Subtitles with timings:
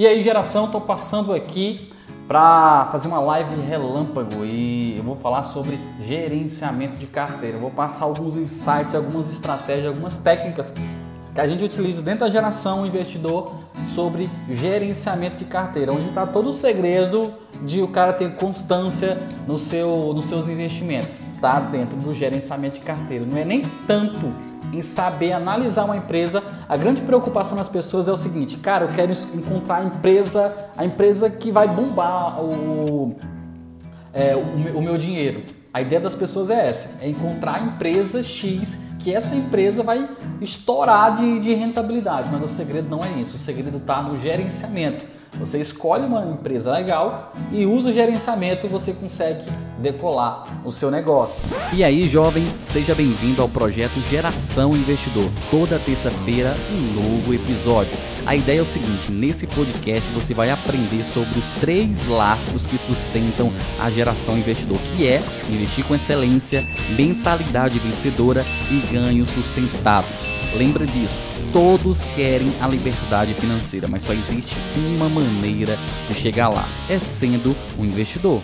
[0.00, 1.90] E aí, geração, estou passando aqui
[2.26, 7.58] para fazer uma live relâmpago e eu vou falar sobre gerenciamento de carteira.
[7.58, 10.72] Eu vou passar alguns insights, algumas estratégias, algumas técnicas
[11.34, 13.54] que a gente utiliza dentro da geração investidor
[13.94, 19.58] sobre gerenciamento de carteira, onde está todo o segredo de o cara ter constância no
[19.58, 23.26] seu, nos seus investimentos, tá dentro do gerenciamento de carteira.
[23.26, 24.32] Não é nem tanto
[24.72, 26.42] em saber analisar uma empresa.
[26.68, 30.84] A grande preocupação das pessoas é o seguinte, cara, eu quero encontrar a empresa, a
[30.84, 33.16] empresa que vai bombar o,
[34.12, 35.42] é, o, o meu dinheiro.
[35.72, 40.08] A ideia das pessoas é essa, é encontrar a empresa X que essa empresa vai
[40.40, 42.28] estourar de, de rentabilidade.
[42.30, 45.06] Mas o segredo não é isso, o segredo está no gerenciamento.
[45.38, 49.44] Você escolhe uma empresa legal e usa o gerenciamento, você consegue
[49.78, 51.40] decolar o seu negócio.
[51.72, 55.30] E aí, jovem, seja bem-vindo ao projeto Geração Investidor.
[55.50, 57.96] Toda terça-feira, um novo episódio.
[58.26, 62.76] A ideia é o seguinte: nesse podcast você vai aprender sobre os três lastros que
[62.76, 66.62] sustentam a geração investidor, que é investir com excelência,
[66.96, 70.39] mentalidade vencedora e ganhos sustentáveis.
[70.52, 71.22] Lembra disso?
[71.52, 75.76] Todos querem a liberdade financeira, mas só existe uma maneira
[76.08, 78.42] de chegar lá: é sendo um investidor.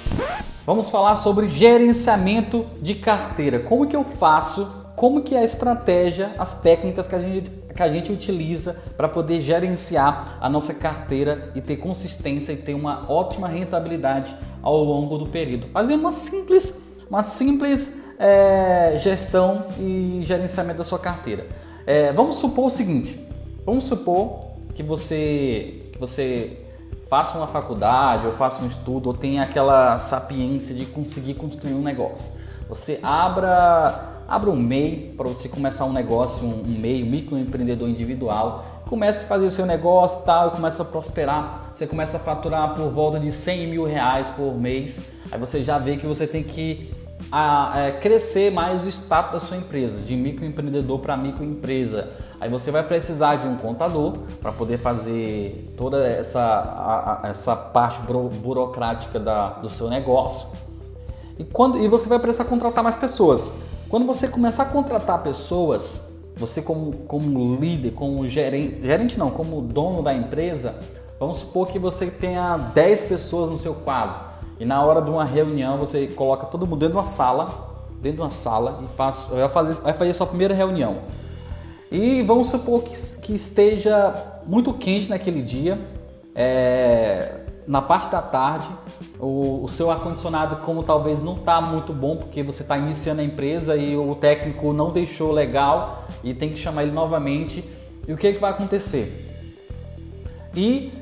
[0.65, 3.59] Vamos falar sobre gerenciamento de carteira.
[3.59, 4.71] Como que eu faço?
[4.95, 9.09] Como que é a estratégia, as técnicas que a gente, que a gente utiliza para
[9.09, 15.19] poder gerenciar a nossa carteira e ter consistência e ter uma ótima rentabilidade ao longo
[15.19, 15.67] do período.
[15.69, 21.66] Fazer uma simples, uma simples é, gestão e gerenciamento da sua carteira.
[21.87, 23.19] É, vamos supor o seguinte:
[23.65, 26.59] vamos supor que você, que você
[27.09, 31.83] faça uma faculdade ou faça um estudo ou tenha aquela sapiência de conseguir construir um
[31.83, 32.33] negócio.
[32.69, 37.89] Você abra, abra um MEI para você começar um negócio, um, um MEI, um microempreendedor
[37.89, 38.83] individual.
[38.89, 41.71] Comece a fazer seu negócio tal, começa a prosperar.
[41.73, 45.01] Você começa a faturar por volta de 100 mil reais por mês.
[45.31, 46.93] Aí você já vê que você tem que
[47.31, 52.11] a, é, crescer mais o status da sua empresa, de microempreendedor para microempresa.
[52.41, 57.57] Aí você vai precisar de um contador para poder fazer toda essa, a, a, essa
[57.57, 60.49] parte burocrática da, do seu negócio.
[61.39, 63.59] E, quando, e você vai precisar contratar mais pessoas.
[63.89, 69.63] Quando você começar a contratar pessoas, você como, como líder, como gerente, gerente não, como
[69.63, 70.75] dono da empresa,
[71.19, 74.36] vamos supor que você tenha 10 pessoas no seu quadro.
[74.59, 78.17] E na hora de uma reunião você coloca todo mundo dentro de uma sala, dentro
[78.17, 80.99] de uma sala e faz, vai fazer, vai fazer a sua primeira reunião.
[81.91, 84.15] E vamos supor que, que esteja
[84.47, 85.79] muito quente naquele dia,
[86.35, 88.69] é, na parte da tarde,
[89.19, 93.25] o, o seu ar-condicionado, como talvez não está muito bom, porque você está iniciando a
[93.25, 97.65] empresa e o técnico não deixou legal e tem que chamar ele novamente.
[98.07, 99.25] E o que, que vai acontecer?
[100.55, 100.93] E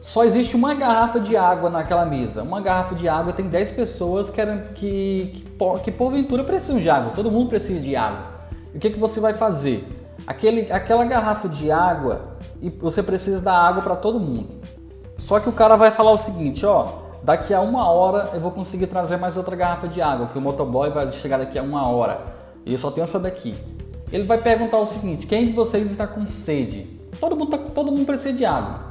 [0.00, 2.42] só existe uma garrafa de água naquela mesa.
[2.42, 4.40] Uma garrafa de água tem 10 pessoas que,
[4.74, 7.12] que, que, que porventura precisam de água.
[7.14, 8.24] Todo mundo precisa de água.
[8.72, 9.86] E o que, que você vai fazer?
[10.26, 14.48] Aquele, aquela garrafa de água e você precisa dar água para todo mundo.
[15.18, 16.88] Só que o cara vai falar o seguinte, ó,
[17.22, 20.40] daqui a uma hora eu vou conseguir trazer mais outra garrafa de água, que o
[20.40, 22.22] motoboy vai chegar daqui a uma hora
[22.64, 23.54] e eu só tenho essa daqui.
[24.10, 26.86] Ele vai perguntar o seguinte, quem de vocês está com sede?
[27.20, 28.89] Todo mundo, tá, todo mundo precisa de água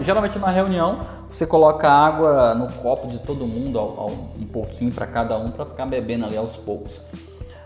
[0.00, 3.78] geralmente na reunião você coloca água no copo de todo mundo,
[4.38, 7.00] um pouquinho para cada um, para ficar bebendo ali aos poucos.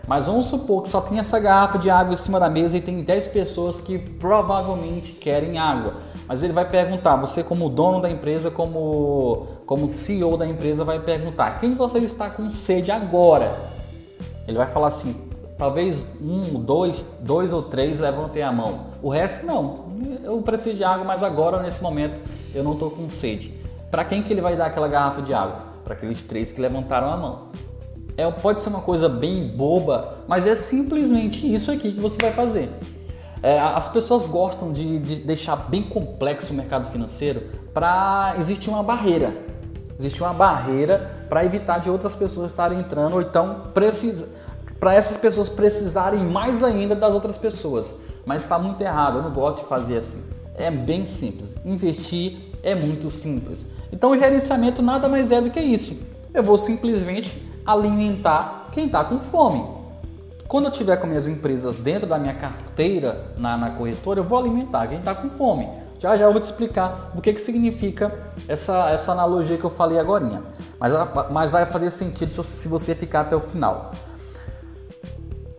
[0.05, 2.81] Mas vamos supor que só tem essa garrafa de água em cima da mesa e
[2.81, 5.95] tem 10 pessoas que provavelmente querem água.
[6.27, 10.99] Mas ele vai perguntar, você como dono da empresa, como, como CEO da empresa, vai
[10.99, 13.71] perguntar, quem de vocês está com sede agora?
[14.45, 15.15] Ele vai falar assim,
[15.57, 18.87] talvez um, dois, dois ou três levantem a mão.
[19.01, 19.85] O resto não,
[20.23, 22.19] eu preciso de água, mas agora, nesse momento,
[22.53, 23.53] eu não estou com sede.
[23.89, 25.73] Para quem que ele vai dar aquela garrafa de água?
[25.83, 27.47] Para aqueles três que levantaram a mão.
[28.15, 32.31] É, pode ser uma coisa bem boba, mas é simplesmente isso aqui que você vai
[32.31, 32.69] fazer.
[33.41, 37.41] É, as pessoas gostam de, de, deixar bem complexo o mercado financeiro
[37.73, 39.33] para existir uma barreira.
[39.97, 43.63] Existe uma barreira para evitar de outras pessoas estarem entrando ou então
[44.83, 47.95] para essas pessoas precisarem mais ainda das outras pessoas
[48.25, 49.17] mas está muito errado.
[49.17, 50.23] Eu não gosto de fazer assim.
[50.55, 51.55] É bem simples.
[51.65, 53.65] Investir é muito simples.
[53.91, 55.97] Então o gerenciamento nada mais é do que isso.
[56.33, 59.65] Eu vou simplesmente alimentar quem está com fome.
[60.47, 64.37] Quando eu tiver com minhas empresas dentro da minha carteira na, na corretora, eu vou
[64.37, 65.67] alimentar quem está com fome.
[65.99, 68.13] Já já eu vou te explicar o que, que significa
[68.47, 70.43] essa, essa analogia que eu falei agora.
[70.79, 70.93] Mas,
[71.31, 73.91] mas vai fazer sentido se você ficar até o final.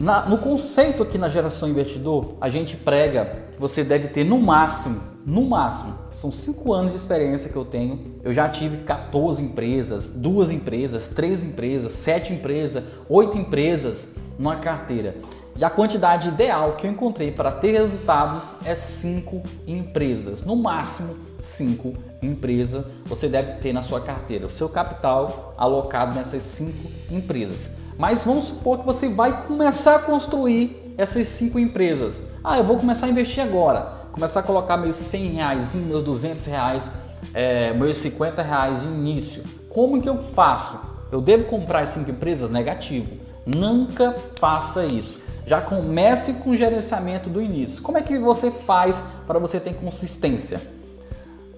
[0.05, 4.39] Na, no conceito aqui na geração investidor, a gente prega que você deve ter no
[4.39, 5.95] máximo no máximo.
[6.13, 8.21] São 5 anos de experiência que eu tenho.
[8.23, 14.09] Eu já tive 14 empresas, duas empresas, três empresas, sete empresas, oito empresas
[14.39, 15.17] numa carteira.
[15.57, 21.17] E a quantidade ideal que eu encontrei para ter resultados é 5 empresas, no máximo
[21.41, 27.71] 5 empresas você deve ter na sua carteira, o seu capital alocado nessas 5 empresas.
[27.99, 32.23] Mas vamos supor que você vai começar a construir essas 5 empresas.
[32.43, 36.45] Ah, eu vou começar a investir agora, começar a colocar meus 100 reais, meus 200
[36.47, 36.91] reais,
[37.33, 39.45] é, meus 50 reais de início.
[39.69, 40.79] Como que eu faço?
[41.11, 42.51] Eu devo comprar as 5 empresas?
[42.51, 43.17] Negativo.
[43.47, 45.19] Nunca faça isso.
[45.47, 47.83] Já comece com o gerenciamento do início.
[47.83, 50.61] Como é que você faz para você ter consistência?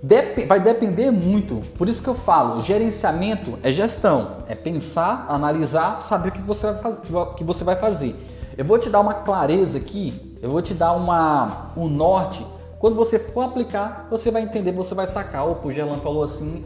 [0.02, 1.62] Dep vai depender muito.
[1.76, 6.66] Por isso que eu falo, gerenciamento é gestão, é pensar, analisar, saber o que você
[6.72, 7.02] vai fazer.
[7.36, 8.16] Que você vai fazer.
[8.56, 12.46] Eu vou te dar uma clareza aqui, eu vou te dar uma, um norte.
[12.78, 15.46] Quando você for aplicar, você vai entender, você vai sacar.
[15.46, 16.64] Opa, o Gelan falou assim,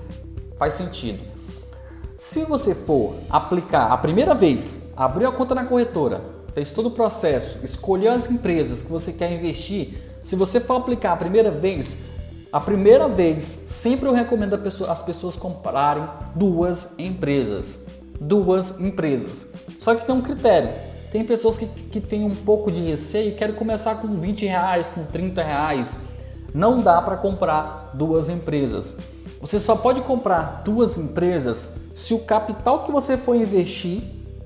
[0.58, 1.20] faz sentido.
[2.16, 6.20] Se você for aplicar a primeira vez, abriu a conta na corretora,
[6.52, 11.12] fez todo o processo, escolheu as empresas que você quer investir, se você for aplicar
[11.12, 11.96] a primeira vez,
[12.52, 17.78] a primeira vez, sempre eu recomendo as pessoas comprarem duas empresas.
[18.20, 19.52] Duas empresas.
[19.78, 20.70] Só que tem um critério.
[21.12, 24.88] Tem pessoas que, que têm um pouco de receio e querem começar com 20 reais,
[24.88, 25.94] com 30 reais.
[26.52, 28.96] Não dá para comprar duas empresas.
[29.40, 34.02] Você só pode comprar duas empresas se o capital que você for investir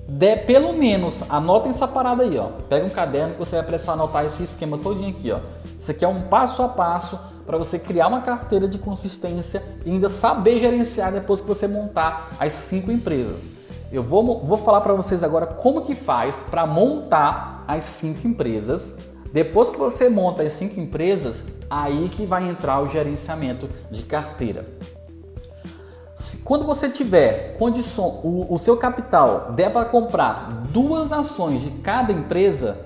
[0.07, 2.49] der pelo menos, anotem essa parada aí, ó.
[2.69, 5.39] Pega um caderno que você vai precisar anotar esse esquema todinho aqui, ó.
[5.79, 9.91] Isso aqui é um passo a passo para você criar uma carteira de consistência e
[9.91, 13.49] ainda saber gerenciar depois que você montar as cinco empresas.
[13.91, 18.97] Eu vou, vou falar para vocês agora como que faz para montar as cinco empresas.
[19.31, 24.65] Depois que você monta as cinco empresas, aí que vai entrar o gerenciamento de carteira.
[26.15, 31.69] Se, quando você tiver condição, o, o seu capital der para comprar duas ações de
[31.81, 32.77] cada empresa,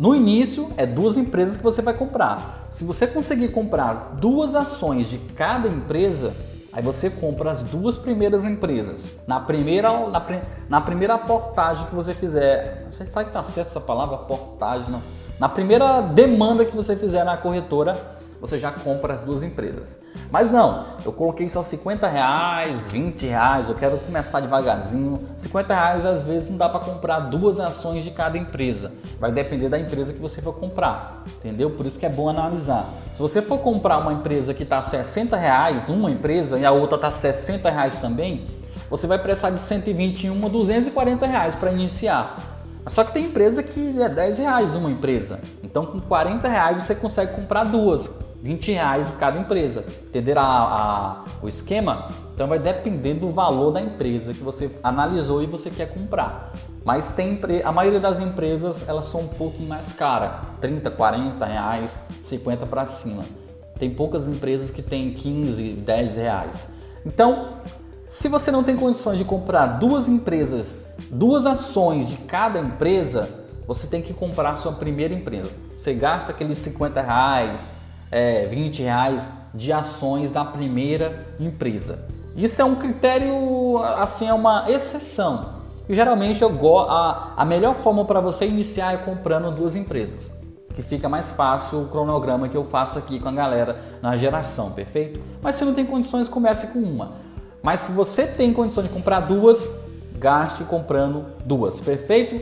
[0.00, 2.64] no início é duas empresas que você vai comprar.
[2.70, 6.32] Se você conseguir comprar duas ações de cada empresa,
[6.72, 9.10] aí você compra as duas primeiras empresas.
[9.26, 10.26] Na primeira, na,
[10.70, 15.02] na primeira portagem que você fizer, você sabe que tá certo essa palavra, portagem, não?
[15.38, 20.00] Na primeira demanda que você fizer na corretora, você já compra as duas empresas.
[20.30, 25.20] Mas não, eu coloquei só 50 reais, 20 reais, eu quero começar devagarzinho.
[25.36, 28.92] 50 reais às vezes não dá para comprar duas ações de cada empresa.
[29.18, 31.70] Vai depender da empresa que você for comprar, entendeu?
[31.70, 32.88] Por isso que é bom analisar.
[33.12, 36.96] Se você for comprar uma empresa que está 60 reais, uma empresa, e a outra
[36.96, 38.46] está 60 reais também,
[38.88, 42.38] você vai precisar de 121, 240 reais para iniciar.
[42.86, 45.40] Só que tem empresa que é 10 reais uma empresa.
[45.62, 48.10] Então com 40 reais você consegue comprar duas.
[48.42, 49.84] 20 reais em cada empresa.
[50.08, 52.08] Entenderam a, a, o esquema?
[52.34, 56.52] Então vai depender do valor da empresa que você analisou e você quer comprar.
[56.84, 61.98] Mas tem a maioria das empresas elas são um pouco mais caras, 30, 40 reais,
[62.22, 63.24] 50 para cima.
[63.78, 66.68] Tem poucas empresas que tem 15, 10 reais.
[67.04, 67.54] Então,
[68.08, 73.28] se você não tem condições de comprar duas empresas, duas ações de cada empresa,
[73.66, 75.58] você tem que comprar sua primeira empresa.
[75.78, 77.70] Você gasta aqueles 50 reais,
[78.10, 82.06] é, 20 reais de ações da primeira empresa.
[82.36, 85.60] Isso é um critério, assim, é uma exceção.
[85.88, 90.32] E geralmente eu gosto, a, a melhor forma para você iniciar é comprando duas empresas,
[90.74, 94.70] que fica mais fácil o cronograma que eu faço aqui com a galera na geração,
[94.70, 95.20] perfeito?
[95.42, 97.12] Mas se não tem condições, comece com uma.
[97.62, 99.68] Mas se você tem condições de comprar duas,
[100.16, 102.40] gaste comprando duas, perfeito?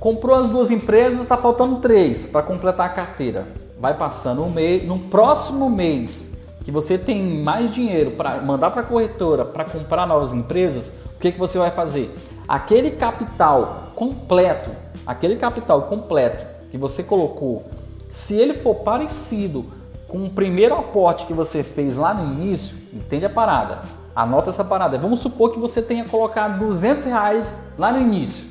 [0.00, 4.86] Comprou as duas empresas, está faltando três para completar a carteira vai passando um mês,
[4.86, 6.32] no próximo mês
[6.64, 11.18] que você tem mais dinheiro para mandar para a corretora para comprar novas empresas, o
[11.20, 12.14] que, que você vai fazer?
[12.48, 14.70] Aquele capital completo,
[15.06, 17.64] aquele capital completo que você colocou,
[18.08, 19.66] se ele for parecido
[20.08, 23.82] com o primeiro aporte que você fez lá no início, entende a parada?
[24.14, 24.96] Anota essa parada.
[24.96, 28.46] Vamos supor que você tenha colocado 200 reais lá no início,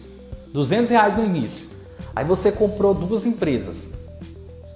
[0.54, 1.68] 200 reais no início.
[2.16, 3.94] Aí você comprou duas empresas.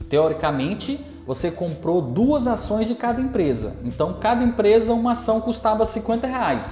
[0.10, 3.76] Teoricamente, você comprou duas ações de cada empresa.
[3.84, 6.72] Então, cada empresa, uma ação custava 50 reais.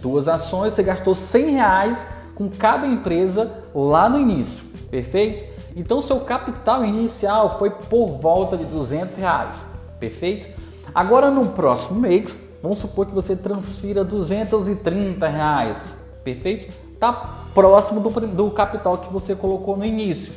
[0.00, 4.64] Duas ações, você gastou 100 reais com cada empresa lá no início.
[4.90, 5.56] Perfeito?
[5.74, 9.66] Então, seu capital inicial foi por volta de 200 reais.
[9.98, 10.48] Perfeito?
[10.94, 15.82] Agora, no próximo mês, vamos supor que você transfira 230 reais.
[16.22, 16.72] Perfeito?
[16.94, 20.32] Está próximo do, do capital que você colocou no início.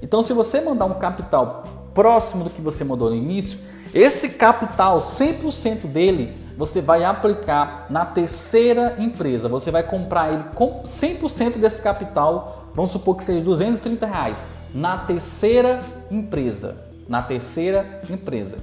[0.00, 1.64] Então, se você mandar um capital
[1.98, 3.58] próximo do que você mandou no início,
[3.92, 9.48] Esse capital, 100% dele, você vai aplicar na terceira empresa.
[9.48, 14.38] Você vai comprar ele com 100% desse capital, vamos supor que seja 230 reais,
[14.72, 16.76] na terceira empresa.
[17.08, 18.58] Na terceira empresa.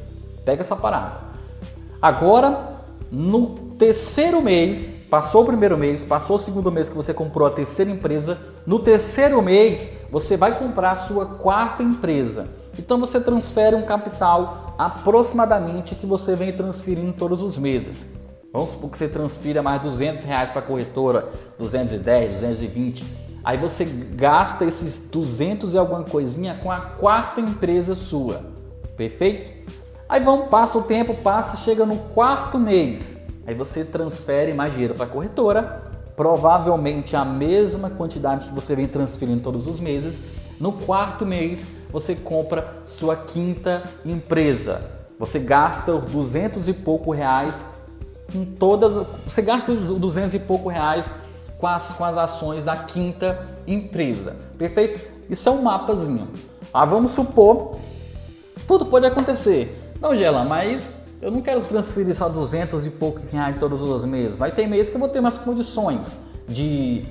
[0.46, 1.20] Pega essa parada.
[2.02, 3.50] Agora, no
[3.80, 7.92] terceiro mês, passou o primeiro mês, passou o segundo mês que você comprou a terceira
[7.92, 12.64] empresa, no terceiro mês você vai comprar a sua quarta empresa.
[12.78, 18.08] Então você transfere um capital aproximadamente que você vem transferindo todos os meses.
[18.52, 23.06] Vamos supor que você transfira mais 200 reais para a corretora, 210, 220.
[23.44, 28.42] Aí você gasta esses 200 e alguma coisinha com a quarta empresa sua.
[28.96, 29.52] Perfeito?
[30.08, 33.26] Aí vamos, passa o tempo, passa, chega no quarto mês.
[33.46, 35.84] Aí você transfere mais dinheiro para a corretora,
[36.16, 40.22] provavelmente a mesma quantidade que você vem transferindo todos os meses.
[40.60, 41.66] No quarto mês
[41.96, 44.82] você compra sua quinta empresa.
[45.18, 47.66] Você gasta 200 e pouco reais
[48.30, 51.10] com todas, você gasta 200 e pouco reais
[51.58, 54.36] com as, com as ações da quinta empresa.
[54.58, 55.10] Perfeito?
[55.30, 56.28] Isso é um mapazinho.
[56.74, 57.78] Ah, vamos supor,
[58.68, 59.82] tudo pode acontecer.
[60.02, 64.38] Não, Gela, mas eu não quero transferir só 200 e pouco reais todos os meses.
[64.38, 66.14] Vai ter mês que eu vou ter mais condições
[66.46, 67.06] de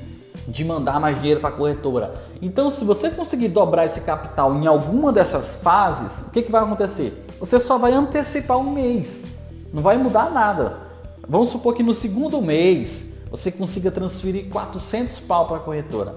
[0.47, 2.15] de mandar mais dinheiro para a corretora.
[2.43, 6.63] Então, se você conseguir dobrar esse capital em alguma dessas fases, o que, que vai
[6.63, 7.25] acontecer?
[7.41, 9.25] Você só vai antecipar um mês,
[9.73, 10.79] não vai mudar nada.
[11.27, 16.15] Vamos supor que no segundo mês você consiga transferir 400 pau para a corretora.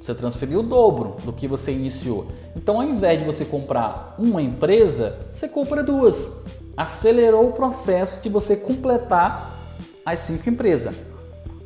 [0.00, 2.28] Você transferiu o dobro do que você iniciou.
[2.56, 6.30] Então, ao invés de você comprar uma empresa, você compra duas.
[6.76, 9.58] Acelerou o processo de você completar
[10.04, 10.94] as cinco empresas.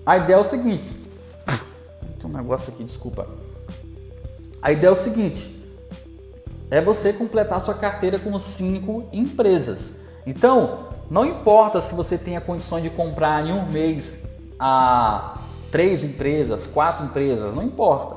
[0.05, 0.85] A ideia é o seguinte:
[2.25, 3.27] tem um negócio aqui, desculpa.
[4.63, 5.55] A ideia é o seguinte:
[6.71, 10.01] é você completar sua carteira com cinco empresas.
[10.27, 14.25] Então, não importa se você tenha condições de comprar em um mês
[14.59, 18.17] a três empresas, quatro empresas, não importa.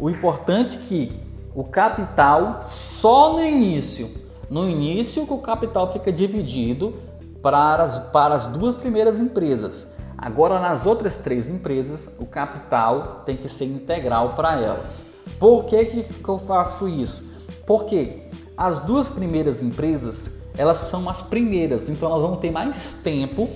[0.00, 1.20] O importante é que
[1.54, 4.10] o capital só no início,
[4.50, 6.94] no início que o capital fica dividido
[7.40, 9.93] para as, para as duas primeiras empresas.
[10.16, 15.02] Agora, nas outras três empresas, o capital tem que ser integral para elas.
[15.38, 17.24] Por que, que eu faço isso?
[17.66, 18.22] Porque
[18.56, 23.48] as duas primeiras empresas, elas são as primeiras, então elas vão ter mais tempo,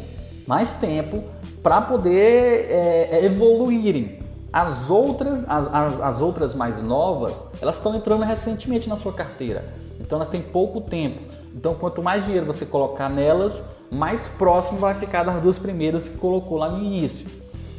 [0.46, 1.22] mais tempo
[1.62, 4.18] para poder é, é, evoluírem.
[4.52, 9.72] As outras, as, as, as outras mais novas, elas estão entrando recentemente na sua carteira,
[10.00, 11.20] então elas têm pouco tempo.
[11.54, 16.16] Então, quanto mais dinheiro você colocar nelas, mais próximo vai ficar das duas primeiras que
[16.16, 17.26] colocou lá no início.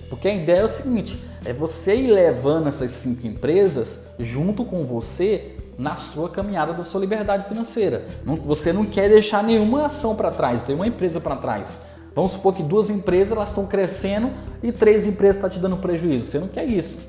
[0.09, 4.83] Porque a ideia é o seguinte: é você ir levando essas cinco empresas junto com
[4.83, 8.05] você na sua caminhada da sua liberdade financeira.
[8.43, 11.73] Você não quer deixar nenhuma ação para trás, nenhuma empresa para trás.
[12.13, 15.77] Vamos supor que duas empresas elas estão crescendo e três empresas estão tá te dando
[15.77, 16.25] prejuízo.
[16.25, 16.99] Você não quer isso.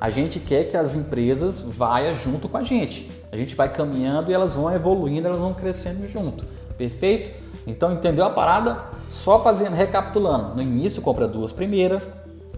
[0.00, 3.10] A gente quer que as empresas vá junto com a gente.
[3.32, 6.44] A gente vai caminhando e elas vão evoluindo, elas vão crescendo junto.
[6.78, 7.39] Perfeito?
[7.66, 8.84] Então entendeu a parada?
[9.08, 10.54] Só fazendo, recapitulando.
[10.54, 12.02] No início compra duas primeiras,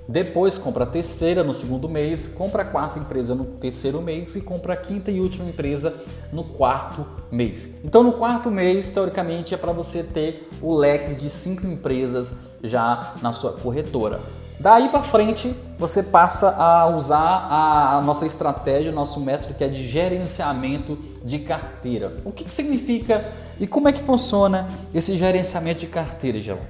[0.09, 4.40] depois compra a terceira no segundo mês, compra a quarta empresa no terceiro mês e
[4.40, 5.94] compra a quinta e última empresa
[6.32, 7.71] no quarto mês.
[7.85, 12.32] Então no quarto mês, teoricamente, é para você ter o leque de cinco empresas
[12.62, 14.21] já na sua corretora.
[14.62, 19.83] Daí para frente, você passa a usar a nossa estratégia, nosso método que é de
[19.83, 22.19] gerenciamento de carteira.
[22.25, 26.61] O que, que significa e como é que funciona esse gerenciamento de carteira, João?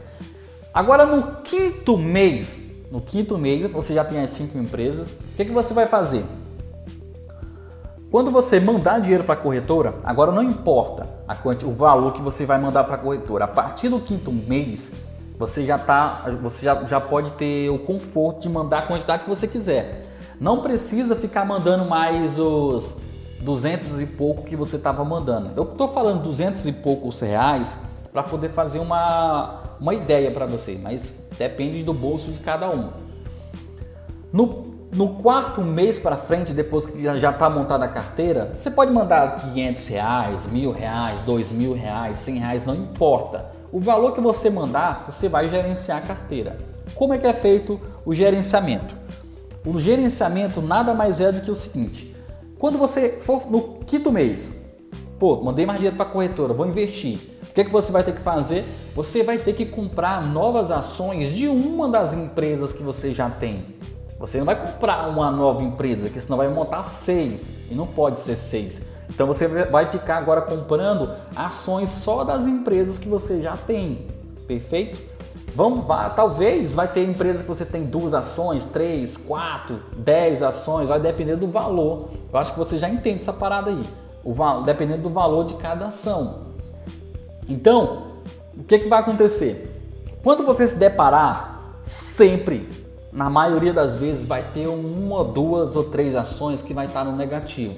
[0.73, 5.45] Agora no quinto mês, no quinto mês você já tem as cinco empresas, o que,
[5.45, 6.25] que você vai fazer?
[8.11, 12.23] Quando você mandar dinheiro para a corretora, agora não importa a quanti, o valor que
[12.23, 14.93] você vai mandar para a corretora, a partir do quinto mês
[15.39, 19.29] você já tá, você já, já pode ter o conforto de mandar a quantidade que
[19.29, 20.03] você quiser.
[20.41, 22.97] Não precisa ficar mandando mais os
[23.41, 25.53] 200 e pouco que você estava mandando.
[25.57, 27.77] Eu estou falando 200 e poucos reais
[28.13, 32.91] para poder fazer uma, uma ideia para você, mas depende do bolso de cada um.
[34.33, 38.93] No, no quarto mês para frente, depois que já está montada a carteira, você pode
[38.93, 43.47] mandar 500 reais, mil reais, dois mil reais, 100 reais, não importa.
[43.73, 46.59] O valor que você mandar, você vai gerenciar a carteira.
[46.95, 48.95] Como é que é feito o gerenciamento?
[49.65, 52.15] O gerenciamento nada mais é do que o seguinte:
[52.59, 54.67] quando você for no quinto mês,
[55.19, 57.19] pô, mandei mais dinheiro para a corretora, vou investir.
[57.49, 58.67] O que, é que você vai ter que fazer?
[58.95, 63.75] Você vai ter que comprar novas ações de uma das empresas que você já tem.
[64.19, 67.59] Você não vai comprar uma nova empresa, que senão vai montar seis.
[67.71, 68.81] E não pode ser seis.
[69.15, 74.07] Então você vai ficar agora comprando ações só das empresas que você já tem.
[74.47, 74.99] Perfeito?
[75.55, 80.89] Vamos, vá, talvez vai ter empresa que você tem duas ações, três, quatro, dez ações,
[80.89, 82.09] vai depender do valor.
[82.33, 83.85] Eu acho que você já entende essa parada aí.
[84.25, 86.47] O, dependendo do valor de cada ação.
[87.47, 88.13] Então,
[88.57, 89.69] o que, que vai acontecer?
[90.23, 92.69] Quando você se deparar, sempre,
[93.13, 97.15] na maioria das vezes, vai ter uma, duas ou três ações que vai estar no
[97.15, 97.75] negativo.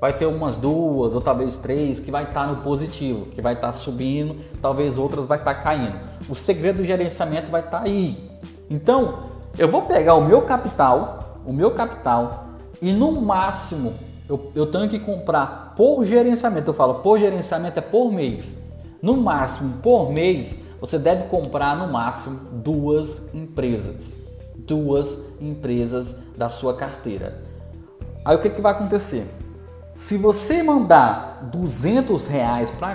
[0.00, 3.72] Vai ter umas duas ou talvez três que vai estar no positivo, que vai estar
[3.72, 5.98] subindo, talvez outras vai estar caindo.
[6.28, 8.30] O segredo do gerenciamento vai estar aí.
[8.70, 9.24] Então,
[9.58, 12.48] eu vou pegar o meu capital, o meu capital,
[12.80, 13.94] e no máximo
[14.28, 16.70] eu, eu tenho que comprar por gerenciamento.
[16.70, 18.56] Eu falo por gerenciamento é por mês.
[19.00, 24.14] No máximo, por mês, você deve comprar no máximo duas empresas.
[24.54, 27.42] Duas empresas da sua carteira.
[28.24, 29.26] Aí o que, que vai acontecer?
[29.98, 32.92] Se você mandar 200 reais para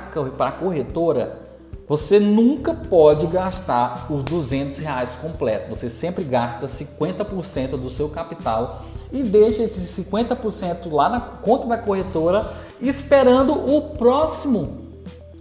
[0.48, 1.38] a corretora,
[1.86, 5.78] você nunca pode gastar os 200 reais completos.
[5.78, 11.78] Você sempre gasta 50% do seu capital e deixa esses 50% lá na conta da
[11.78, 14.94] corretora esperando o próximo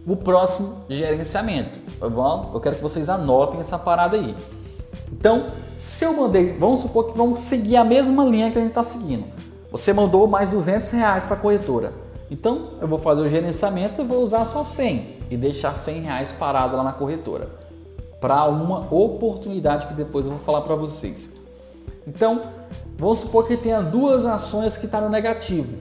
[0.05, 1.79] o próximo gerenciamento.
[2.01, 4.35] Eu quero que vocês anotem essa parada aí.
[5.13, 8.71] Então, se eu mandei, vamos supor que vamos seguir a mesma linha que a gente
[8.71, 9.42] está seguindo.
[9.73, 11.95] Você mandou mais 200 reais para a corretora.
[12.31, 16.31] Então, eu vou fazer o gerenciamento e vou usar só 100 e deixar 100 reais
[16.31, 17.49] parado lá na corretora
[18.21, 21.31] para uma oportunidade que depois eu vou falar para vocês.
[22.07, 22.43] Então,
[22.99, 25.77] vamos supor que tenha duas ações que estão tá no negativo.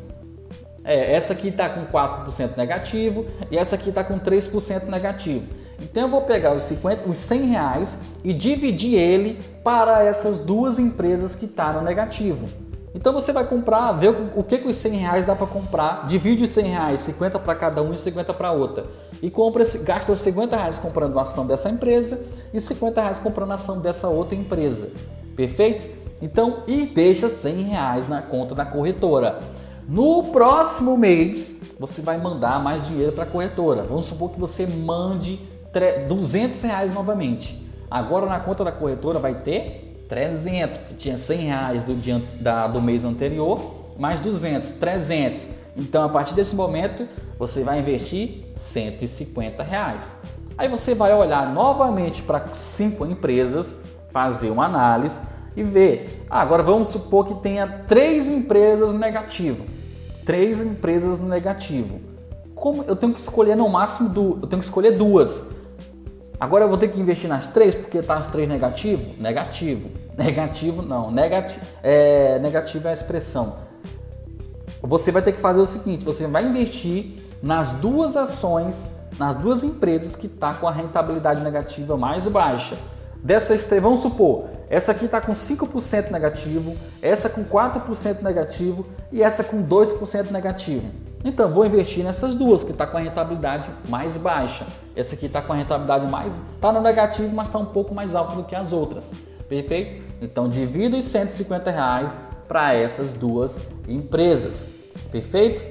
[0.84, 5.46] É, essa aqui está com 4% negativo e essa aqui está com 3% negativo.
[5.82, 10.80] Então eu vou pegar os, 50, os 100 reais e dividir ele para essas duas
[10.80, 12.48] empresas que estão tá no negativo.
[12.94, 16.44] Então você vai comprar, ver o que, que os 100 reais dá para comprar, divide
[16.44, 18.86] os 100 reais, 50 para cada um e 50 para outra.
[19.22, 22.22] E compra, gasta 50 reais comprando a ação dessa empresa
[22.54, 24.90] e 50 reais comprando a ação dessa outra empresa.
[25.36, 26.02] Perfeito?
[26.22, 29.40] Então, e deixa 100 reais na conta da corretora.
[29.88, 33.84] No próximo mês, você vai mandar mais dinheiro para a corretora.
[33.84, 35.40] Vamos supor que você mande
[36.08, 37.66] 200 reais novamente.
[37.90, 42.68] Agora na conta da corretora vai ter 300, que tinha 100 reais do, dia, da,
[42.68, 45.48] do mês anterior, mais 200, 300.
[45.78, 47.08] Então a partir desse momento
[47.40, 50.14] você vai investir 150 reais.
[50.58, 53.74] Aí você vai olhar novamente para cinco empresas,
[54.12, 55.22] fazer uma análise
[55.56, 56.26] e ver.
[56.30, 59.66] Ah, agora vamos supor que tenha três empresas no negativo.
[60.26, 62.02] Três empresas no negativo.
[62.54, 65.48] Como eu tenho que escolher no máximo do, eu tenho que escolher duas.
[66.38, 69.14] Agora eu vou ter que investir nas três porque tá as três negativo?
[69.18, 70.01] Negativo.
[70.18, 71.10] Negativo não.
[71.12, 73.58] Negativo é, negativo é a expressão.
[74.82, 79.64] Você vai ter que fazer o seguinte: você vai investir nas duas ações, nas duas
[79.64, 82.78] empresas que tá com a rentabilidade negativa mais baixa.
[83.24, 89.22] Dessas três, vamos supor, essa aqui está com 5% negativo, essa com 4% negativo e
[89.22, 90.90] essa com 2% negativo.
[91.24, 94.66] Então vou investir nessas duas que está com a rentabilidade mais baixa.
[94.96, 98.16] Essa aqui está com a rentabilidade mais está no negativo, mas está um pouco mais
[98.16, 99.12] alta do que as outras.
[99.52, 100.04] Perfeito?
[100.22, 102.16] Então divido os 150 reais
[102.48, 104.66] para essas duas empresas.
[105.12, 105.62] Perfeito?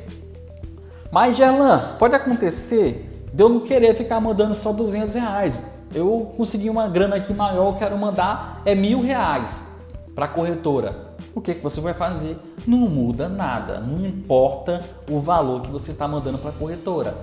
[1.10, 6.70] Mas Gerlan, pode acontecer de eu não querer ficar mandando só 200 reais eu consegui
[6.70, 9.66] uma grana aqui maior, quero mandar é mil reais
[10.14, 11.10] para a corretora.
[11.34, 12.36] O que, que você vai fazer?
[12.66, 17.16] Não muda nada, não importa o valor que você está mandando para a corretora.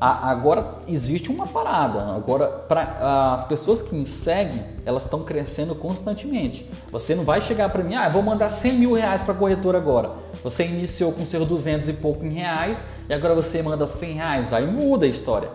[0.00, 2.14] Agora existe uma parada.
[2.14, 6.66] Agora, para as pessoas que me seguem, elas estão crescendo constantemente.
[6.90, 9.76] Você não vai chegar para mim, ah, vou mandar 100 mil reais para a corretora
[9.76, 10.12] agora.
[10.42, 14.52] Você iniciou com seus 200 e pouco em reais e agora você manda 100 reais.
[14.54, 15.50] Aí muda a história.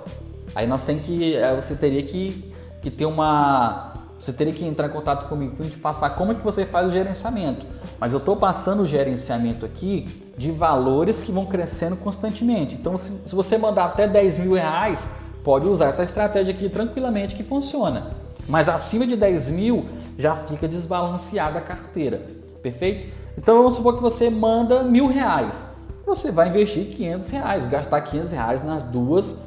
[0.53, 3.94] Aí nós tem que, eh, você teria que, que ter uma,
[4.25, 6.87] você teria que entrar em contato comigo para gente passar como é que você faz
[6.87, 7.65] o gerenciamento.
[7.99, 10.07] Mas eu estou passando o gerenciamento aqui
[10.37, 12.75] de valores que vão crescendo constantemente.
[12.75, 15.07] Então, se, se você mandar até 10 mil reais,
[15.43, 18.15] pode usar essa estratégia aqui tranquilamente que funciona.
[18.47, 19.85] Mas acima de 10 mil
[20.17, 22.21] já fica desbalanceada a carteira,
[22.61, 23.13] perfeito?
[23.37, 25.65] Então vamos supor que você manda mil reais,
[26.05, 29.37] você vai investir 500 reais, gastar 500 reais nas duas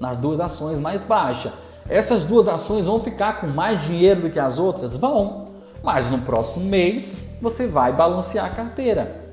[0.00, 1.52] nas duas ações mais baixas.
[1.88, 4.94] Essas duas ações vão ficar com mais dinheiro do que as outras?
[4.94, 5.48] Vão,
[5.82, 9.28] mas no próximo mês você vai balancear a carteira.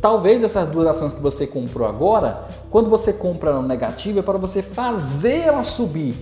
[0.00, 4.36] Talvez essas duas ações que você comprou agora, quando você compra no negativo, é para
[4.36, 6.14] você fazer ela subir.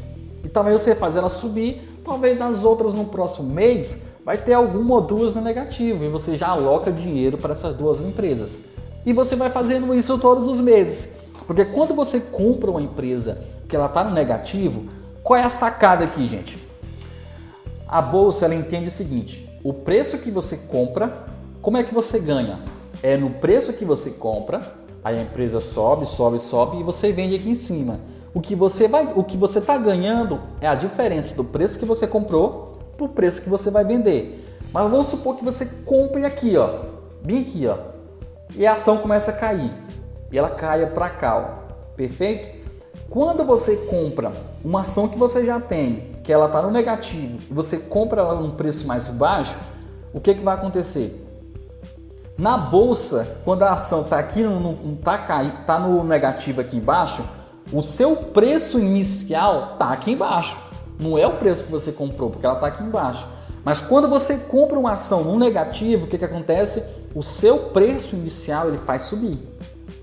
[0.45, 4.95] E talvez você fazer ela subir, talvez as outras no próximo mês vai ter alguma
[4.95, 8.61] ou duas no negativo e você já aloca dinheiro para essas duas empresas.
[9.05, 11.17] E você vai fazendo isso todos os meses.
[11.47, 14.85] Porque quando você compra uma empresa que ela está no negativo,
[15.25, 16.59] qual é a sacada aqui, gente?
[17.89, 21.25] A bolsa ela entende o seguinte: o preço que você compra,
[21.63, 22.61] como é que você ganha?
[23.03, 27.35] É no preço que você compra, aí a empresa sobe, sobe, sobe e você vende
[27.35, 28.01] aqui em cima.
[28.35, 31.87] O que você vai, o que você está ganhando é a diferença do preço que
[31.87, 34.45] você comprou para o preço que você vai vender.
[34.73, 36.81] Mas vamos supor que você compre aqui, ó,
[37.23, 37.77] bem aqui, ó,
[38.55, 39.73] e a ação começa a cair
[40.31, 42.64] e ela caia para cá, ó, perfeito?
[43.15, 44.33] Quando você compra
[44.65, 48.35] uma ação que você já tem, que ela está no negativo, e você compra ela
[48.35, 49.57] num preço mais baixo,
[50.13, 51.25] o que, que vai acontecer?
[52.37, 55.17] Na bolsa, quando a ação está aqui, não está
[55.65, 57.25] tá no negativo aqui embaixo,
[57.73, 60.59] o seu preço inicial está aqui embaixo.
[60.99, 63.29] Não é o preço que você comprou, porque ela está aqui embaixo.
[63.65, 66.83] Mas quando você compra uma ação no negativo, o que, que acontece?
[67.15, 69.39] O seu preço inicial ele faz subir.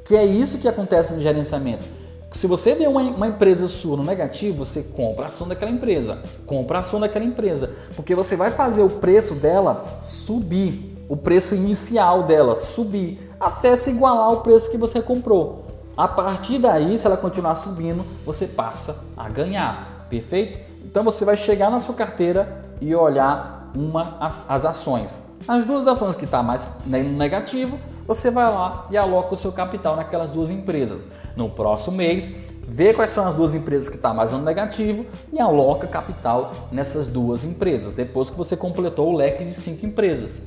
[0.05, 1.99] Que é isso que acontece no gerenciamento.
[2.31, 6.19] Se você vê uma, uma, empresa sua no negativo, você compra a ação daquela empresa,
[6.45, 11.53] compra a ação daquela empresa, porque você vai fazer o preço dela subir, o preço
[11.55, 15.65] inicial dela subir, até se igualar ao preço que você comprou.
[15.97, 20.57] A partir daí, se ela continuar subindo, você passa a ganhar, perfeito?
[20.85, 25.21] Então você vai chegar na sua carteira e olhar uma as, as ações.
[25.45, 29.51] As duas ações que está mais no negativo, você vai lá e aloca o seu
[29.51, 31.01] capital naquelas duas empresas.
[31.35, 32.31] No próximo mês,
[32.67, 36.53] vê quais são as duas empresas que estão tá mais no negativo e aloca capital
[36.71, 40.41] nessas duas empresas, depois que você completou o leque de cinco empresas.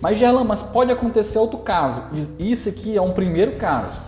[0.00, 2.02] Mas Gerlan, mas pode acontecer outro caso.
[2.38, 4.00] Isso aqui é um primeiro caso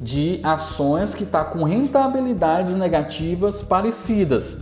[0.00, 4.54] de ações que está com rentabilidades negativas parecidas.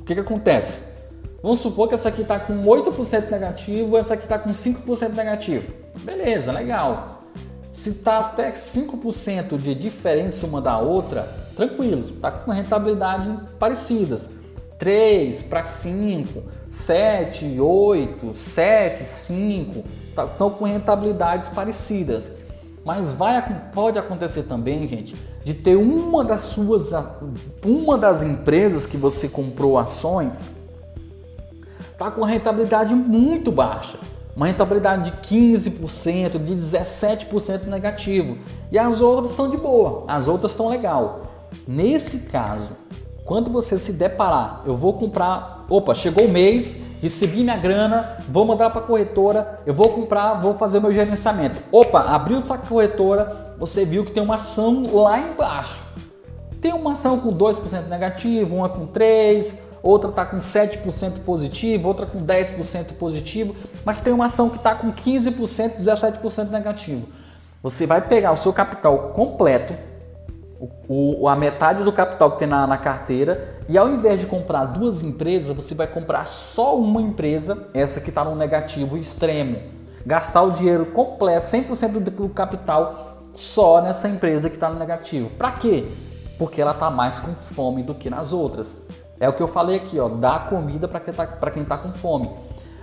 [0.00, 0.82] O que, que acontece?
[1.42, 5.68] Vamos supor que essa aqui está com 8% negativo, essa aqui está com 5% negativo.
[6.02, 7.11] Beleza, legal.
[7.72, 11.22] Se está até 5% de diferença uma da outra,
[11.56, 14.28] tranquilo, está com rentabilidade parecidas.
[14.78, 22.32] 3 para 5, 7, 8, 7, 5, estão com rentabilidades parecidas.
[22.84, 26.92] Mas vai, pode acontecer também, gente, de ter uma das suas,
[27.64, 30.52] uma das empresas que você comprou ações,
[31.96, 33.98] tá com rentabilidade muito baixa,
[34.34, 38.38] uma rentabilidade de 15%, de 17% negativo,
[38.70, 41.22] e as outras estão de boa, as outras estão legal.
[41.66, 42.76] Nesse caso,
[43.24, 48.44] quando você se deparar, eu vou comprar, opa, chegou o mês, recebi minha grana, vou
[48.44, 51.62] mandar para a corretora, eu vou comprar, vou fazer o meu gerenciamento.
[51.70, 55.80] Opa, abriu essa corretora, você viu que tem uma ação lá embaixo.
[56.60, 62.06] Tem uma ação com 2% negativo, uma com 3%, outra está com 7% positivo, outra
[62.06, 67.08] com 10% positivo, mas tem uma ação que está com 15%, 17% negativo.
[67.62, 69.74] Você vai pegar o seu capital completo,
[70.88, 74.66] o, a metade do capital que tem na, na, carteira e ao invés de comprar
[74.66, 79.58] duas empresas, você vai comprar só uma empresa, essa que está no negativo extremo.
[80.04, 85.30] Gastar o dinheiro completo, 100% do capital só nessa empresa que está no negativo.
[85.30, 85.88] Para quê?
[86.38, 88.76] Porque ela está mais com fome do que nas outras.
[89.22, 91.12] É o que eu falei aqui, ó, dá comida para quem
[91.62, 92.28] está tá com fome.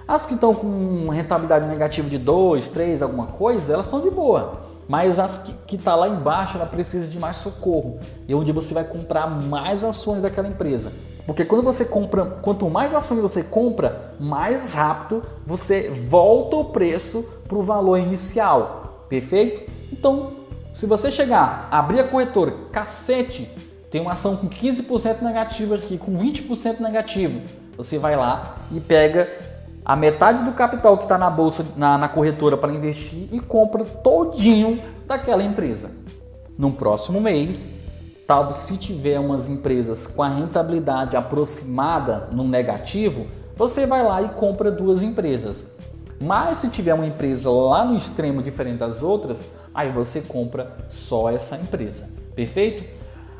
[0.08, 4.69] As que estão com rentabilidade negativa de 2, 3, alguma coisa, elas estão de boa
[4.89, 8.84] mas as que está lá embaixo ela precisa de mais socorro e onde você vai
[8.84, 10.91] comprar mais ações daquela empresa.
[11.28, 17.23] Porque quando você compra, quanto mais ações você compra, mais rápido você volta o preço
[17.47, 19.06] para o valor inicial.
[19.08, 19.71] Perfeito?
[19.93, 20.32] Então,
[20.73, 23.47] se você chegar, abrir a corretora, cacete,
[23.89, 27.41] tem uma ação com 15% negativa aqui, com 20% negativo,
[27.75, 29.28] você vai lá e pega
[29.84, 33.84] a metade do capital que está na bolsa, na, na corretora para investir e compra
[33.84, 35.89] todinho daquela empresa.
[36.58, 37.71] No próximo mês,
[38.28, 43.25] tal se tiver umas empresas com a rentabilidade aproximada no negativo,
[43.56, 45.65] você vai lá e compra duas empresas.
[46.21, 51.32] Mas se tiver uma empresa lá no extremo diferente das outras, aí você compra só
[51.32, 52.10] essa empresa.
[52.36, 52.99] Perfeito?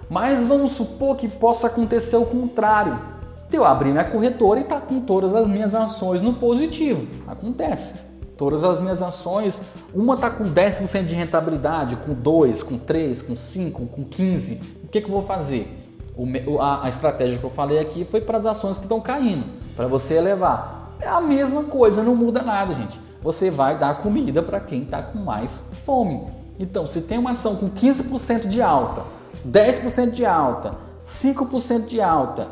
[0.10, 3.20] Mas vamos supor que possa acontecer o contrário
[3.52, 7.08] eu abri minha corretora e está com todas as minhas ações no positivo.
[7.28, 7.96] Acontece.
[8.38, 9.62] Todas as minhas ações,
[9.94, 14.62] uma está com 10% de rentabilidade, com 2, com 3, com 5, com 15.
[14.84, 15.68] O que, que eu vou fazer?
[16.16, 19.46] O, a, a estratégia que eu falei aqui foi para as ações que estão caindo,
[19.76, 20.96] para você elevar.
[21.02, 23.00] É a mesma coisa, não muda nada, gente.
[23.22, 26.28] Você vai dar comida para quem está com mais fome.
[26.58, 29.04] Então, se tem uma ação com 15% de alta,
[29.48, 32.48] 10% de alta, 5% de alta,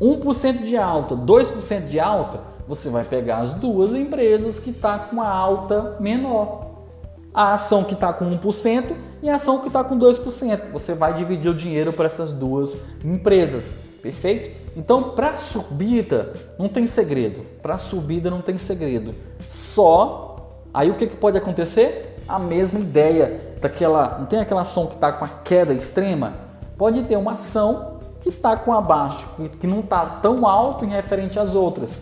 [0.00, 5.20] 1% de alta, 2% de alta, você vai pegar as duas empresas que está com
[5.20, 6.70] a alta menor.
[7.34, 10.70] A ação que está com 1% e ação que está com 2%.
[10.72, 13.74] Você vai dividir o dinheiro para essas duas empresas.
[14.00, 14.50] Perfeito?
[14.76, 17.42] Então, para subida, não tem segredo.
[17.60, 19.14] Para subida, não tem segredo.
[19.48, 20.52] Só.
[20.72, 22.22] Aí o que, que pode acontecer?
[22.26, 24.18] A mesma ideia daquela.
[24.18, 26.34] Não tem aquela ação que está com a queda extrema?
[26.76, 31.38] Pode ter uma ação que está com abaixo, que não está tão alto em referente
[31.38, 31.98] às outras.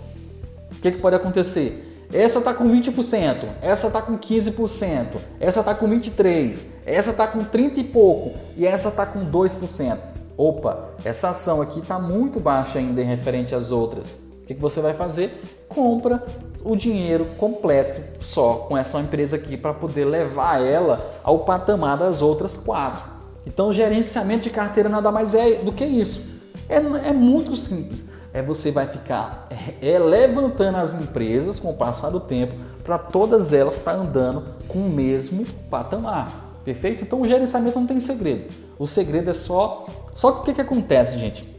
[0.73, 1.85] O que, que pode acontecer?
[2.12, 5.07] Essa está com 20%, essa está com 15%,
[5.38, 9.99] essa está com 23%, essa está com 30 e pouco e essa está com 2%.
[10.37, 14.16] Opa, essa ação aqui está muito baixa ainda em referente às outras.
[14.48, 15.40] Que, que você vai fazer?
[15.68, 16.24] Compra
[16.64, 22.22] o dinheiro completo só com essa empresa aqui para poder levar ela ao patamar das
[22.22, 23.04] outras quatro.
[23.46, 26.38] Então, gerenciamento de carteira nada mais é do que isso.
[26.68, 29.48] É, é muito simples é você vai ficar
[29.80, 34.44] é, levantando as empresas com o passar do tempo para todas elas estar tá andando
[34.66, 36.61] com o mesmo patamar.
[36.64, 37.04] Perfeito?
[37.04, 38.52] Então o gerenciamento não tem segredo.
[38.78, 39.87] O segredo é só.
[40.12, 41.58] Só que o que, que acontece, gente?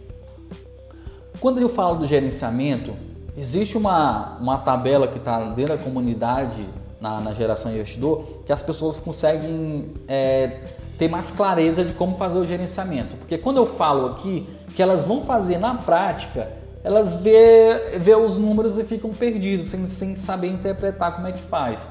[1.39, 2.93] Quando eu falo do gerenciamento,
[3.37, 6.67] existe uma, uma tabela que está dentro da comunidade
[6.99, 10.63] na, na, geração investidor que as pessoas conseguem é,
[10.97, 13.15] ter mais clareza de como fazer o gerenciamento.
[13.15, 16.51] Porque quando eu falo aqui que elas vão fazer na prática,
[16.83, 21.41] elas vê, vê os números e ficam perdidos, sem, sem saber interpretar como é que
[21.41, 21.87] faz.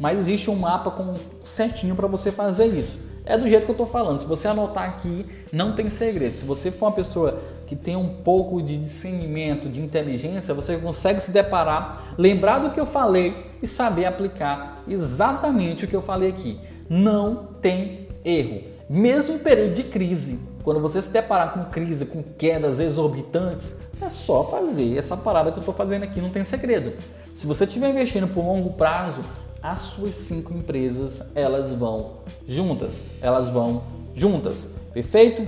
[0.00, 3.00] Mas existe um mapa com certinho para você fazer isso.
[3.28, 4.16] É do jeito que eu estou falando.
[4.16, 6.34] Se você anotar aqui, não tem segredo.
[6.34, 11.20] Se você for uma pessoa que tem um pouco de discernimento, de inteligência, você consegue
[11.20, 16.30] se deparar, lembrar do que eu falei e saber aplicar exatamente o que eu falei
[16.30, 16.58] aqui.
[16.88, 18.62] Não tem erro.
[18.88, 24.08] Mesmo em período de crise, quando você se deparar com crise, com quedas exorbitantes, é
[24.08, 26.94] só fazer essa parada que eu estou fazendo aqui, não tem segredo.
[27.34, 29.20] Se você estiver investindo por longo prazo,
[29.62, 33.82] as suas cinco empresas elas vão juntas, elas vão
[34.14, 35.46] juntas, perfeito?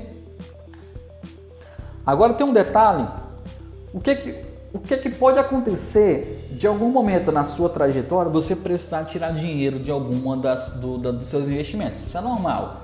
[2.05, 3.07] Agora tem um detalhe,
[3.92, 8.55] o que que o que, que pode acontecer de algum momento na sua trajetória você
[8.55, 12.01] precisar tirar dinheiro de alguma das do, da, dos seus investimentos?
[12.01, 12.83] Isso é normal.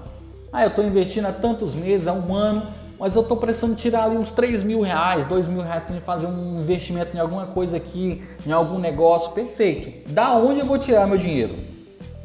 [0.52, 2.66] Ah, eu estou investindo há tantos meses, há um ano,
[2.98, 6.26] mas eu estou precisando tirar ali uns 3 mil reais, 2 mil reais para fazer
[6.26, 10.10] um investimento em alguma coisa aqui, em algum negócio, perfeito.
[10.10, 11.56] Da onde eu vou tirar meu dinheiro?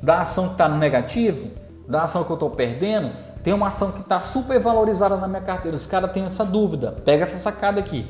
[0.02, 1.50] Da ação que está no negativo?
[1.88, 3.12] Da ação que eu estou perdendo?
[3.44, 6.92] Tem uma ação que está super valorizada na minha carteira, os caras têm essa dúvida,
[7.04, 8.06] pega essa sacada aqui.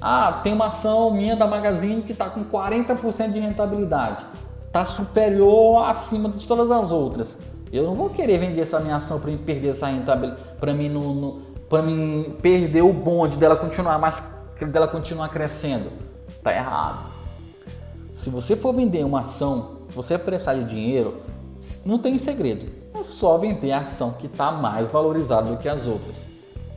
[0.00, 4.22] Ah, tem uma ação minha da Magazine que está com 40% de rentabilidade,
[4.66, 7.38] está superior acima de todas as outras.
[7.72, 11.14] Eu não vou querer vender essa minha ação para perder essa rentabilidade, para mim no,
[11.14, 14.22] no para mim perder o bonde dela continuar mais
[14.60, 15.90] dela continuar crescendo.
[16.42, 17.06] Tá errado.
[18.12, 21.20] Se você for vender uma ação, se você precisar de dinheiro,
[21.84, 22.66] não tem segredo.
[22.94, 26.26] É só vender a ação que está mais valorizada do que as outras.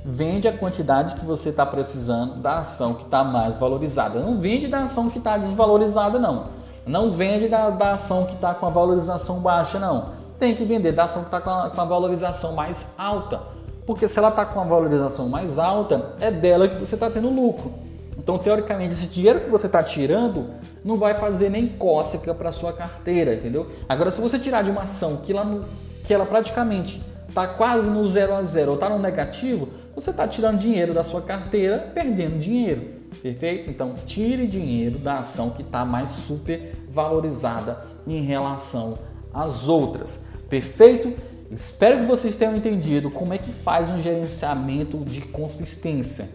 [0.04, 4.20] Vende a quantidade que você está precisando da ação que está mais valorizada.
[4.20, 6.48] Não vende da ação que está desvalorizada, não.
[6.86, 10.10] Não vende da, da ação que está com a valorização baixa, não.
[10.38, 13.59] Tem que vender da ação que está com, com a valorização mais alta
[13.90, 17.28] porque se ela está com uma valorização mais alta, é dela que você está tendo
[17.28, 17.74] lucro.
[18.20, 20.52] Então, teoricamente, esse dinheiro que você está tirando
[20.86, 23.66] não vai fazer nem cócega para sua carteira, entendeu?
[23.90, 25.68] Agora, se você tirar de uma ação que ela,
[26.04, 30.28] que ela praticamente está quase no zero a zero ou está no negativo, você está
[30.28, 32.90] tirando dinheiro da sua carteira, perdendo dinheiro,
[33.24, 33.72] perfeito?
[33.72, 39.00] Então, tire dinheiro da ação que está mais super valorizada em relação
[39.34, 41.12] às outras, perfeito?
[41.52, 46.30] Espero que vocês tenham entendido como é que faz um gerenciamento de consistência.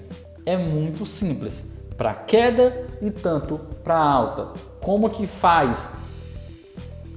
[0.45, 1.65] É muito simples,
[1.97, 4.49] para queda e tanto para alta.
[4.81, 5.91] Como que faz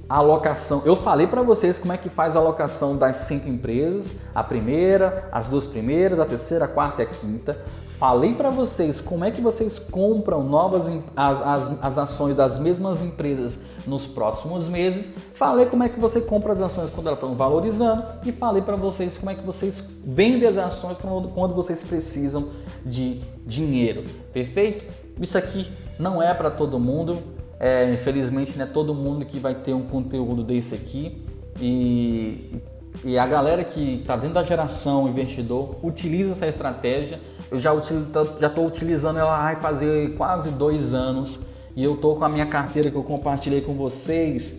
[0.08, 0.82] a alocação?
[0.86, 5.28] Eu falei para vocês como é que faz a alocação das cinco empresas, a primeira,
[5.32, 7.58] as duas primeiras, a terceira, a quarta e a quinta.
[7.98, 13.02] Falei para vocês como é que vocês compram novas as, as, as ações das mesmas
[13.02, 15.12] empresas nos próximos meses.
[15.34, 18.76] Falei como é que você compra as ações quando elas estão valorizando e falei para
[18.76, 22.50] vocês como é que vocês vendem as ações quando, quando vocês precisam
[22.86, 24.04] de dinheiro.
[24.32, 24.84] Perfeito?
[25.20, 25.66] Isso aqui
[25.98, 27.18] não é para todo mundo.
[27.58, 31.26] É, infelizmente, não é todo mundo que vai ter um conteúdo desse aqui.
[31.60, 32.62] E,
[33.04, 37.18] e a galera que está dentro da geração investidor utiliza essa estratégia
[37.50, 41.40] eu já estou utilizando ela vai fazer quase dois anos
[41.74, 44.54] e eu estou com a minha carteira que eu compartilhei com vocês.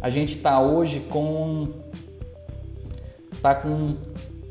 [0.00, 1.68] A gente está hoje com
[3.42, 3.96] tá com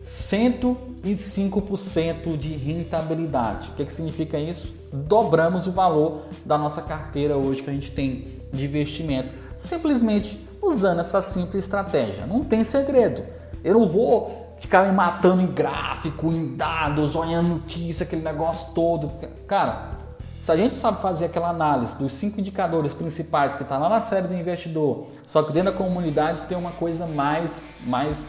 [0.05, 3.69] 105% de rentabilidade.
[3.69, 4.73] O que, que significa isso?
[4.91, 10.99] Dobramos o valor da nossa carteira hoje que a gente tem de investimento, simplesmente usando
[10.99, 12.25] essa simples estratégia.
[12.25, 13.23] Não tem segredo.
[13.63, 19.11] Eu não vou ficar me matando em gráfico, em dados, olhando notícia, aquele negócio todo.
[19.47, 19.91] Cara,
[20.37, 24.01] se a gente sabe fazer aquela análise dos cinco indicadores principais que está lá na
[24.01, 28.27] série do investidor, só que dentro da comunidade tem uma coisa mais, mais,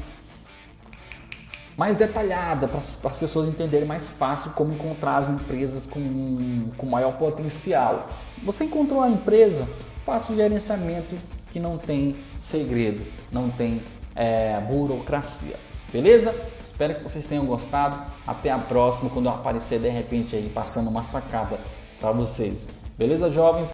[1.77, 7.13] mais detalhada para as pessoas entenderem mais fácil como encontrar as empresas com, com maior
[7.13, 8.09] potencial.
[8.43, 9.69] Você encontrou a empresa,
[10.07, 11.17] faça o gerenciamento
[11.53, 13.83] que não tem segredo, não tem
[14.15, 15.70] é, burocracia.
[15.93, 16.35] Beleza?
[16.63, 17.97] Espero que vocês tenham gostado.
[18.27, 21.59] Até a próxima, quando eu aparecer de repente aí passando uma sacada
[22.01, 22.67] para vocês.
[22.97, 23.69] Beleza, jovens?